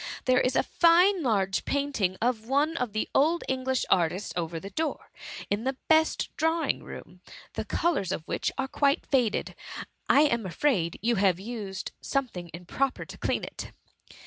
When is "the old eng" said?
2.93-3.65